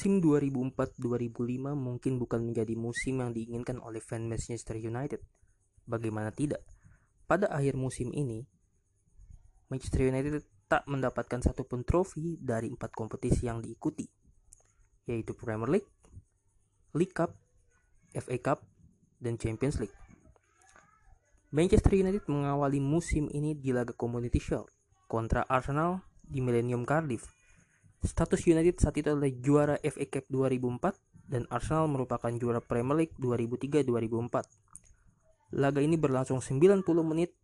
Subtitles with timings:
[0.00, 5.20] Musim 2004-2005 mungkin bukan menjadi musim yang diinginkan oleh fan Manchester United.
[5.84, 6.64] Bagaimana tidak?
[7.28, 8.48] Pada akhir musim ini,
[9.68, 10.40] Manchester United
[10.72, 14.08] tak mendapatkan satupun trofi dari empat kompetisi yang diikuti,
[15.04, 15.90] yaitu Premier League,
[16.96, 17.36] League Cup,
[18.16, 18.64] FA Cup,
[19.20, 19.92] dan Champions League.
[21.52, 24.72] Manchester United mengawali musim ini di laga Community Shield
[25.12, 27.39] kontra Arsenal di Millennium Cardiff
[28.00, 33.14] Status United saat itu adalah juara FA Cup 2004 dan Arsenal merupakan juara Premier League
[33.20, 35.60] 2003-2004.
[35.60, 37.36] Laga ini berlangsung 90 menit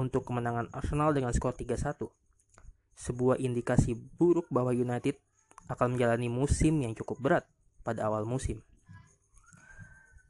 [0.00, 2.08] untuk kemenangan Arsenal dengan skor 3-1.
[2.96, 5.20] Sebuah indikasi buruk bahwa United
[5.68, 7.44] akan menjalani musim yang cukup berat
[7.84, 8.64] pada awal musim.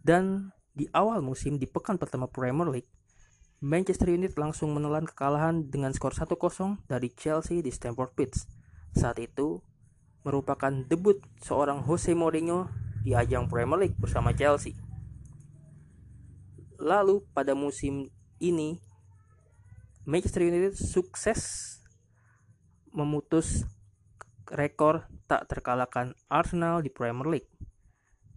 [0.02, 2.90] Dan di awal musim di pekan pertama Premier League,
[3.62, 6.34] Manchester United langsung menelan kekalahan dengan skor 1-0
[6.90, 8.42] dari Chelsea di Stamford Bridge.
[8.94, 9.62] Saat itu,
[10.28, 12.68] merupakan debut seorang Jose Mourinho
[13.00, 14.76] di ajang Premier League bersama Chelsea.
[16.76, 18.76] Lalu pada musim ini
[20.04, 21.40] Manchester United sukses
[22.92, 23.64] memutus
[24.52, 27.50] rekor tak terkalahkan Arsenal di Premier League.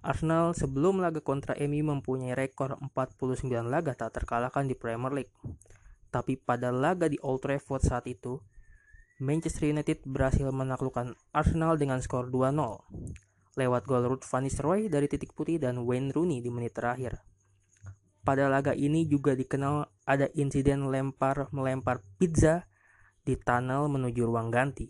[0.02, 5.34] Arsenal sebelum laga kontra MU mempunyai rekor 49 laga tak terkalahkan di Premier League.
[6.12, 8.44] Tapi pada laga di Old Trafford saat itu,
[9.22, 12.58] Manchester United berhasil menaklukkan Arsenal dengan skor 2-0
[13.54, 17.22] lewat gol Ruth van Nistelrooy dari titik putih dan Wayne Rooney di menit terakhir.
[18.26, 22.66] Pada laga ini juga dikenal ada insiden lempar melempar pizza
[23.22, 24.90] di tunnel menuju ruang ganti.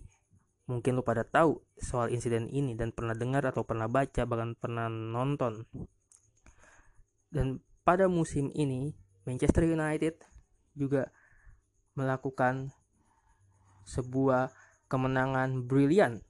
[0.71, 4.87] Mungkin lu pada tahu soal insiden ini dan pernah dengar atau pernah baca bahkan pernah
[4.87, 5.67] nonton.
[7.27, 8.95] Dan pada musim ini
[9.27, 10.23] Manchester United
[10.71, 11.11] juga
[11.99, 12.71] melakukan
[13.91, 14.55] sebuah
[14.87, 16.23] kemenangan brilian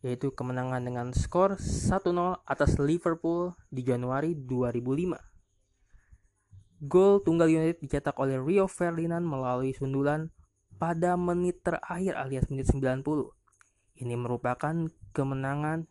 [0.00, 5.12] yaitu kemenangan dengan skor 1-0 atas Liverpool di Januari 2005.
[6.80, 10.32] Gol tunggal United dicetak oleh Rio Ferdinand melalui sundulan
[10.80, 13.04] pada menit terakhir alias menit 90.
[14.00, 15.84] Ini merupakan kemenangan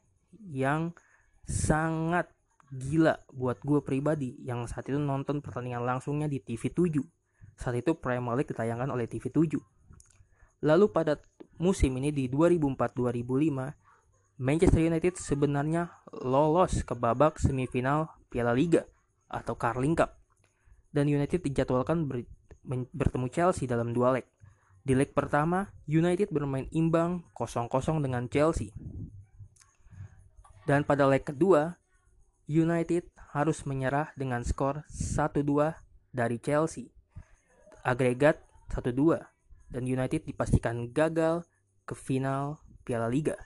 [0.50, 0.98] yang
[1.46, 2.34] sangat
[2.74, 6.98] gila buat gue pribadi yang saat itu nonton pertandingan langsungnya di TV 7.
[7.54, 9.62] Saat itu Premier League ditayangkan oleh TV 7
[10.60, 11.16] Lalu pada
[11.56, 15.92] musim ini di 2004-2005, Manchester United sebenarnya
[16.24, 18.88] lolos ke babak semifinal Piala Liga
[19.28, 20.20] atau Carling Cup.
[20.92, 22.28] Dan United dijadwalkan ber,
[22.92, 24.28] bertemu Chelsea dalam dua leg.
[24.84, 28.72] Di leg pertama, United bermain imbang 0-0 dengan Chelsea.
[30.68, 31.80] Dan pada leg kedua,
[32.50, 35.78] United harus menyerah dengan skor 1-2
[36.10, 36.90] dari Chelsea.
[37.86, 38.42] Agregat
[38.74, 39.39] 1-2
[39.70, 41.46] dan United dipastikan gagal
[41.86, 43.38] ke final Piala Liga.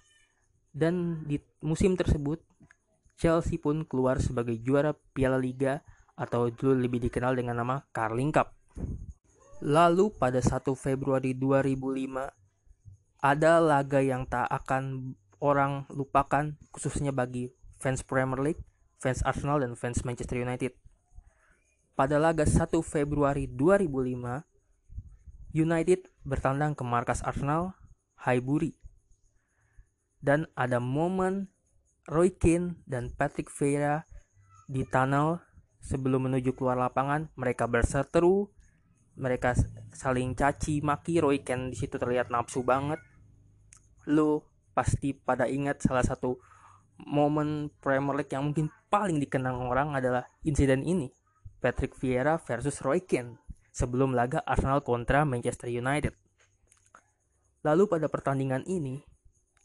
[0.73, 2.41] Dan di musim tersebut
[3.19, 5.85] Chelsea pun keluar sebagai juara Piala Liga
[6.17, 8.51] atau dulu lebih dikenal dengan nama Carling Cup.
[9.63, 17.47] Lalu pada 1 Februari 2005 ada laga yang tak akan orang lupakan khususnya bagi
[17.79, 18.63] fans Premier League,
[18.99, 20.75] fans Arsenal dan fans Manchester United.
[21.95, 24.52] Pada laga 1 Februari 2005
[25.53, 27.77] United bertandang ke markas Arsenal,
[28.17, 28.73] Highbury.
[30.17, 31.53] Dan ada momen
[32.09, 34.09] Roy Keane dan Patrick Vieira
[34.65, 35.45] di tunnel
[35.77, 38.49] sebelum menuju keluar lapangan, mereka berseteru,
[39.13, 39.53] mereka
[39.93, 42.97] saling caci maki, Roy Keane di situ terlihat nafsu banget.
[44.09, 46.41] Lo pasti pada ingat salah satu
[46.97, 51.13] momen Premier League yang mungkin paling dikenang orang adalah insiden ini.
[51.61, 53.42] Patrick Vieira versus Roy Keane
[53.73, 56.13] sebelum laga Arsenal kontra Manchester United.
[57.65, 59.01] Lalu pada pertandingan ini,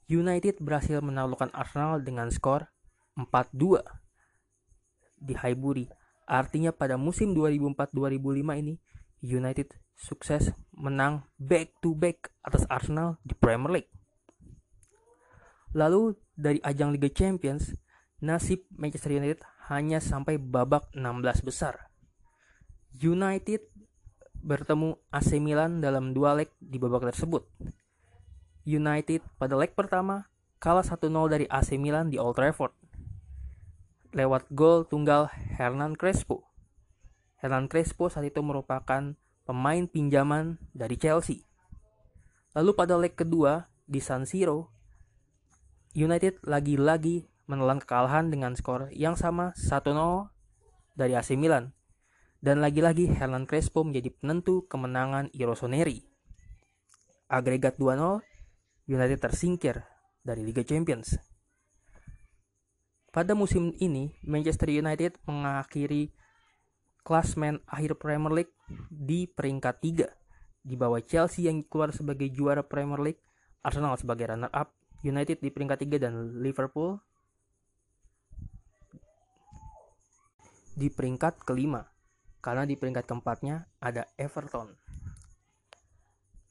[0.08, 2.72] United berhasil menaklukkan Arsenal dengan skor
[3.20, 3.84] 4-2
[5.20, 5.92] di Highbury.
[6.24, 8.74] Artinya pada musim 2004-2005 ini,
[9.20, 13.92] United sukses menang back to back atas Arsenal di Premier League.
[15.76, 17.74] Lalu dari ajang Liga Champions,
[18.24, 21.92] nasib Manchester United hanya sampai babak 16 besar.
[22.96, 23.68] United
[24.42, 27.46] bertemu AC Milan dalam dua leg di babak tersebut.
[28.68, 30.28] United pada leg pertama
[30.60, 32.74] kalah 1-0 dari AC Milan di Old Trafford
[34.12, 36.44] lewat gol tunggal Hernan Crespo.
[37.38, 39.14] Hernan Crespo saat itu merupakan
[39.46, 41.44] pemain pinjaman dari Chelsea.
[42.56, 44.72] Lalu pada leg kedua di San Siro,
[45.94, 49.94] United lagi-lagi menelan kekalahan dengan skor yang sama 1-0
[50.98, 51.77] dari AC Milan
[52.38, 56.06] dan lagi-lagi Hernan Crespo menjadi penentu kemenangan Irosoneri.
[57.28, 58.22] Agregat 2-0,
[58.88, 59.84] United tersingkir
[60.22, 61.18] dari Liga Champions.
[63.08, 66.12] pada musim ini Manchester United mengakhiri
[67.02, 68.54] klasmen akhir Premier League
[68.92, 70.06] di peringkat 3
[70.62, 73.22] di bawah Chelsea yang keluar sebagai juara Premier League,
[73.64, 76.14] Arsenal sebagai runner up, United di peringkat 3 dan
[76.44, 77.00] Liverpool
[80.78, 81.82] di peringkat kelima
[82.48, 84.72] karena di peringkat keempatnya ada Everton.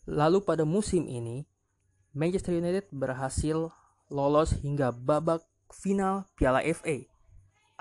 [0.05, 1.41] Lalu pada musim ini
[2.13, 3.73] Manchester United berhasil
[4.13, 5.41] lolos hingga babak
[5.73, 7.01] final Piala FA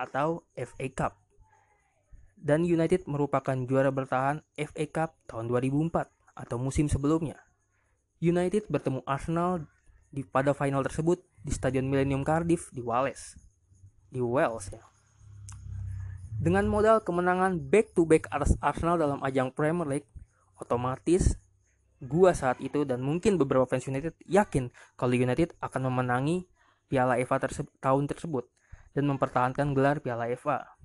[0.00, 1.12] atau FA Cup.
[2.40, 6.08] Dan United merupakan juara bertahan FA Cup tahun 2004
[6.40, 7.36] atau musim sebelumnya.
[8.24, 9.68] United bertemu Arsenal
[10.08, 13.36] di pada final tersebut di Stadion Millennium Cardiff di Wales.
[14.08, 14.95] Di Wales ya.
[16.36, 18.28] Dengan modal kemenangan back to back
[18.60, 20.08] Arsenal dalam ajang Premier League,
[20.60, 21.40] otomatis
[22.04, 24.68] gua saat itu dan mungkin beberapa fans United yakin
[25.00, 26.44] kalau United akan memenangi
[26.86, 28.46] Piala FA terse tahun tersebut
[28.94, 30.76] dan mempertahankan gelar Piala FA.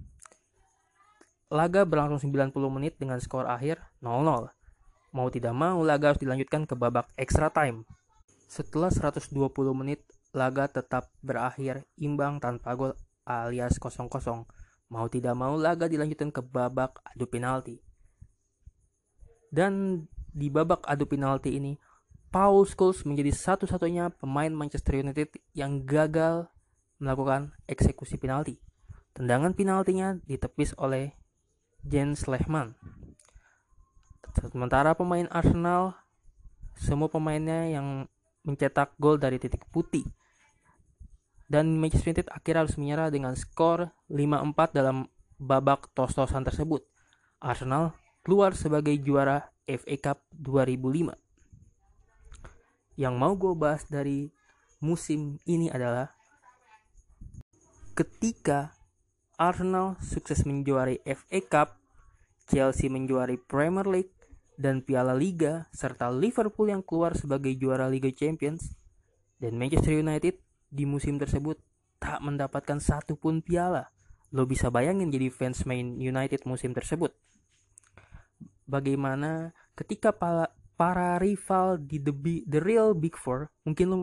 [1.51, 4.47] Laga berlangsung 90 menit dengan skor akhir 0-0.
[5.11, 7.83] Mau tidak mau, laga harus dilanjutkan ke babak extra time.
[8.47, 9.35] Setelah 120
[9.75, 9.99] menit,
[10.31, 12.95] laga tetap berakhir imbang tanpa gol
[13.27, 14.47] alias 0-0.
[14.91, 17.79] Mau tidak mau, laga dilanjutkan ke babak adu penalti.
[19.47, 20.03] Dan
[20.35, 21.79] di babak adu penalti ini,
[22.27, 26.51] Paul Scholes menjadi satu-satunya pemain Manchester United yang gagal
[26.99, 28.59] melakukan eksekusi penalti.
[29.15, 31.15] Tendangan penaltinya ditepis oleh
[31.83, 32.75] Jens Lehmann.
[34.31, 35.95] Sementara pemain Arsenal,
[36.79, 38.07] semua pemainnya yang
[38.47, 40.07] mencetak gol dari titik putih.
[41.51, 46.87] Dan Manchester United akhirnya harus menyerah dengan skor 5-4 dalam babak tos-tosan tersebut.
[47.43, 47.91] Arsenal
[48.23, 51.11] keluar sebagai juara FA Cup 2005
[52.99, 54.29] yang mau gue bahas dari
[54.77, 56.13] musim ini adalah
[57.97, 58.77] ketika
[59.41, 61.69] Arsenal sukses menjuarai FA Cup,
[62.45, 64.13] Chelsea menjuarai Premier League
[64.53, 68.77] dan Piala Liga, serta Liverpool yang keluar sebagai juara Liga Champions,
[69.41, 70.37] dan Manchester United
[70.71, 71.59] di musim tersebut
[71.99, 73.91] tak mendapatkan satu pun piala.
[74.31, 77.11] Lo bisa bayangin jadi fans main United musim tersebut.
[78.65, 82.15] Bagaimana ketika para, para rival di the,
[82.47, 83.97] the real Big Four, mungkin lo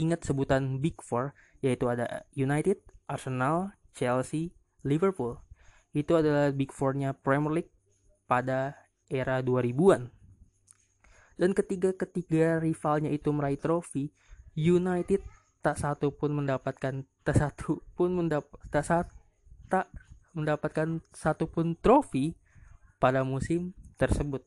[0.00, 5.38] ingat sebutan Big Four, yaitu ada United, Arsenal, Chelsea, Liverpool.
[5.92, 7.72] Itu adalah Big Four-nya Premier League
[8.24, 8.74] pada
[9.06, 10.08] era 2000-an.
[11.36, 14.10] Dan ketiga-ketiga rivalnya itu meraih trofi,
[14.54, 15.22] United
[15.64, 19.08] tak satu pun mendapatkan tak satu pun mendapat tak, saat,
[19.72, 19.88] tak
[20.36, 22.36] mendapatkan satu pun trofi
[23.00, 24.44] pada musim tersebut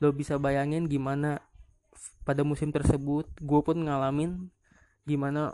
[0.00, 1.44] lo bisa bayangin gimana
[2.24, 4.48] pada musim tersebut gue pun ngalamin
[5.04, 5.52] gimana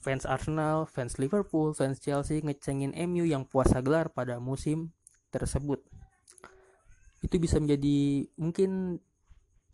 [0.00, 4.96] fans Arsenal, fans Liverpool, fans Chelsea ngecengin MU yang puasa gelar pada musim
[5.28, 5.84] tersebut.
[7.20, 8.96] Itu bisa menjadi mungkin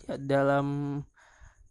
[0.02, 0.66] ya, dalam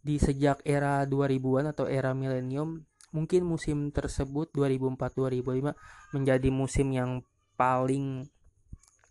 [0.06, 5.74] di sejak era 2000-an atau era milenium mungkin musim tersebut 2004-2005
[6.14, 7.26] menjadi musim yang
[7.58, 8.22] paling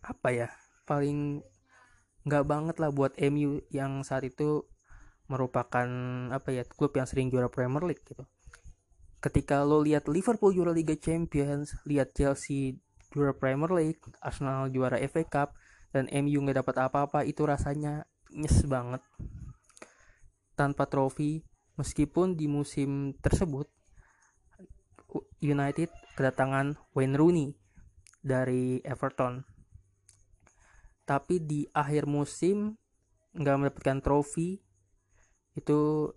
[0.06, 0.50] apa ya
[0.88, 1.42] paling
[2.24, 4.64] nggak banget lah buat MU yang saat itu
[5.26, 5.90] merupakan
[6.30, 8.24] apa ya klub yang sering juara Premier League gitu.
[9.22, 12.78] Ketika lo lihat Liverpool juara Liga Champions, lihat Chelsea
[13.10, 15.50] juara Premier League, Arsenal juara FA Cup,
[15.90, 19.02] dan MU nggak dapat apa-apa, itu rasanya nyes banget.
[20.56, 21.44] Tanpa trofi,
[21.76, 23.68] meskipun di musim tersebut
[25.44, 27.48] United kedatangan Wayne Rooney
[28.24, 29.44] dari Everton.
[31.06, 32.74] Tapi di akhir musim
[33.36, 34.58] nggak mendapatkan trofi
[35.56, 36.10] itu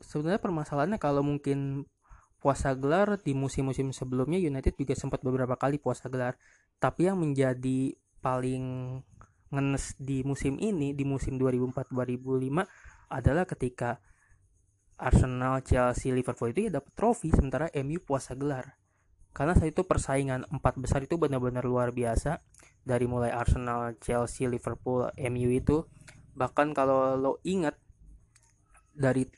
[0.00, 1.84] sebenarnya permasalahannya kalau mungkin
[2.40, 6.38] puasa gelar di musim-musim sebelumnya United juga sempat beberapa kali puasa gelar.
[6.78, 8.96] Tapi yang menjadi paling
[9.50, 14.00] ngenes di musim ini di musim 2004-2005 adalah ketika
[14.96, 18.80] Arsenal, Chelsea, Liverpool itu ya dapat trofi sementara MU puasa gelar.
[19.36, 22.40] Karena saat itu persaingan empat besar itu benar-benar luar biasa
[22.80, 25.84] dari mulai Arsenal, Chelsea, Liverpool, MU itu.
[26.32, 27.76] Bahkan kalau lo ingat
[28.96, 29.28] dari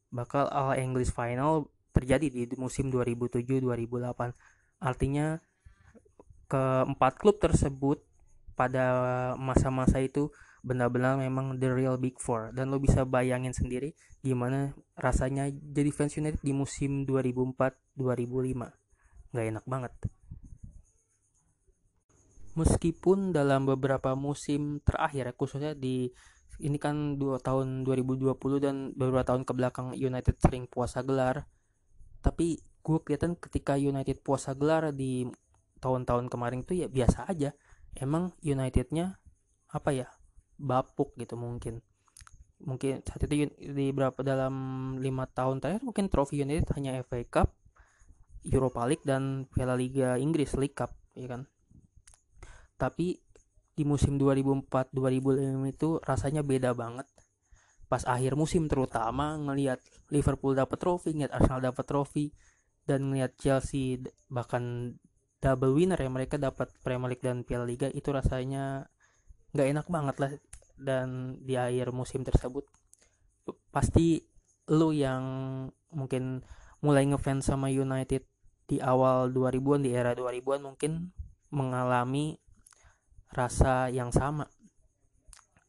[0.10, 4.34] Bakal All English Final terjadi di musim 2007-2008
[4.80, 5.44] Artinya
[6.48, 8.00] keempat klub tersebut
[8.56, 10.32] pada masa-masa itu
[10.64, 12.56] benar-benar memang the real big four.
[12.56, 18.76] Dan lo bisa bayangin sendiri gimana rasanya jadi fans United di musim 2004-2005
[19.30, 19.94] nggak enak banget.
[22.58, 26.12] Meskipun dalam beberapa musim terakhir khususnya di
[26.60, 31.48] ini kan dua tahun 2020 dan beberapa tahun ke belakang United sering puasa gelar.
[32.20, 35.28] Tapi gue kelihatan ketika United puasa gelar di
[35.80, 37.56] tahun-tahun kemarin tuh ya biasa aja.
[37.96, 39.18] Emang Unitednya
[39.72, 40.08] apa ya?
[40.60, 41.80] Bapuk gitu mungkin.
[42.60, 44.54] Mungkin saat itu di berapa dalam
[45.00, 47.56] lima tahun terakhir mungkin trofi United hanya FA Cup
[48.44, 51.48] Europa League dan Piala Liga Inggris League Cup ya kan?
[52.76, 53.20] Tapi
[53.80, 57.08] di musim 2004-2005 itu rasanya beda banget.
[57.88, 59.80] Pas akhir musim terutama ngelihat
[60.12, 62.28] Liverpool dapat trofi, ngelihat Arsenal dapat trofi
[62.84, 64.94] dan ngelihat Chelsea bahkan
[65.40, 68.84] double winner ya mereka dapat Premier League dan Piala Liga itu rasanya
[69.56, 70.32] nggak enak banget lah.
[70.76, 72.68] Dan di akhir musim tersebut
[73.72, 74.20] pasti
[74.68, 75.24] lu yang
[75.96, 76.44] mungkin
[76.84, 78.28] mulai ngefans sama United
[78.68, 81.16] di awal 2000-an di era 2000-an mungkin
[81.56, 82.36] mengalami
[83.34, 84.50] rasa yang sama.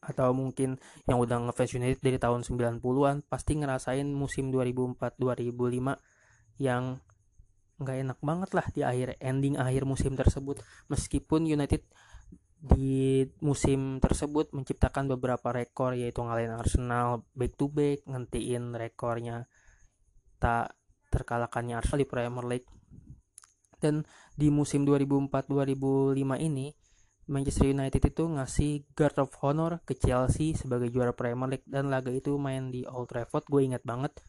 [0.01, 6.97] Atau mungkin yang udah ngefans United dari tahun 90-an pasti ngerasain musim 2004-2005 yang
[7.81, 10.61] nggak enak banget lah di akhir ending akhir musim tersebut.
[10.89, 11.81] Meskipun United
[12.61, 19.49] di musim tersebut menciptakan beberapa rekor yaitu ngalahin Arsenal back to back ngentiin rekornya
[20.37, 20.77] tak
[21.09, 22.69] terkalahkannya Arsenal di Premier League.
[23.81, 24.05] Dan
[24.37, 26.69] di musim 2004-2005 ini
[27.31, 32.11] Manchester United itu ngasih guard of honor ke Chelsea sebagai juara Premier League dan laga
[32.11, 33.47] itu main di Old Trafford.
[33.47, 34.19] Gue ingat banget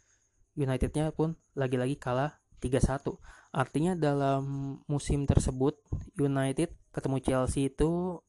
[0.54, 3.18] Unitednya pun lagi-lagi kalah 3-1
[3.52, 5.76] artinya dalam musim tersebut
[6.16, 8.21] United ketemu Chelsea itu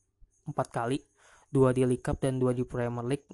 [0.48, 1.00] empat kali
[1.53, 3.30] dua di League Cup dan dua di Premier League.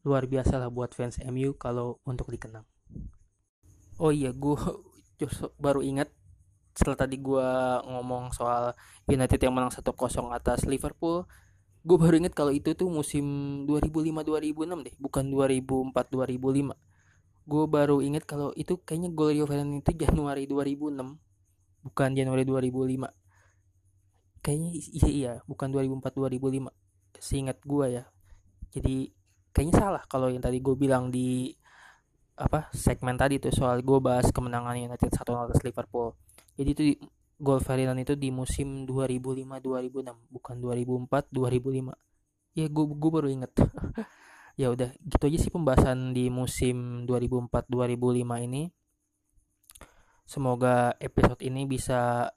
[0.01, 2.65] luar biasa lah buat fans MU kalau untuk dikenang
[4.01, 4.57] oh iya gue
[5.65, 6.09] baru ingat
[6.73, 7.49] setelah tadi gue
[7.85, 8.73] ngomong soal
[9.05, 9.85] United yang menang 1-0
[10.33, 11.29] atas Liverpool
[11.85, 13.25] gue baru inget kalau itu tuh musim
[13.69, 16.73] 2005-2006 deh bukan 2004-2005
[17.51, 20.97] gue baru inget kalau itu kayaknya gol Rio Ferdinand itu Januari 2006
[21.85, 23.09] bukan Januari 2005
[24.41, 26.73] kayaknya iya, iya bukan 2004-2005
[27.21, 28.05] seingat gue ya.
[28.73, 29.13] Jadi
[29.53, 31.53] kayaknya salah kalau yang tadi gue bilang di
[32.41, 36.17] apa segmen tadi tuh soal gue bahas kemenangan United satu atas Liverpool.
[36.57, 36.83] Jadi itu
[37.37, 41.93] gol Ferdinand itu di musim 2005 2006 bukan 2004 2005
[42.57, 43.53] ya gue gue baru inget.
[44.59, 48.69] Ya udah gitu aja sih pembahasan di musim 2004 2005 ini.
[50.29, 52.29] Semoga episode ini bisa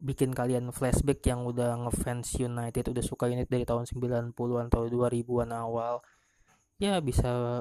[0.00, 4.32] bikin kalian flashback yang udah ngefans United udah suka United dari tahun 90-an
[4.72, 6.00] atau 2000-an awal.
[6.80, 7.60] Ya bisa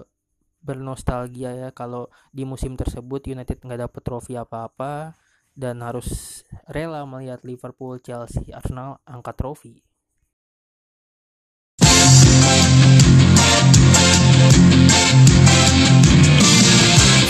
[0.65, 5.13] bernostalgia ya kalau di musim tersebut United nggak dapet trofi apa-apa
[5.55, 9.75] dan harus rela melihat Liverpool, Chelsea, Arsenal angkat trofi.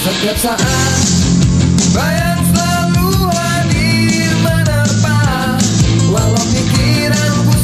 [0.05, 1.01] Setiap saat
[1.93, 5.17] bayang selalu hadir menerpa
[6.13, 7.54] walau pikiranku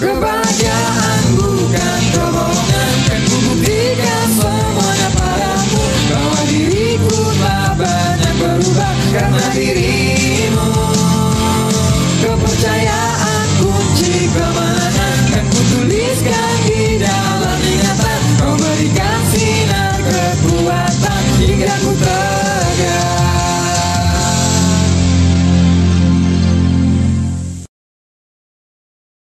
[0.00, 0.39] Goodbye.